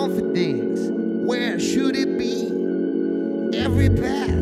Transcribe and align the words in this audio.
confidence. 0.00 0.88
Where 1.28 1.60
should 1.60 1.94
it 1.94 2.16
be? 2.16 2.46
Every 3.54 3.90
path. 3.90 4.39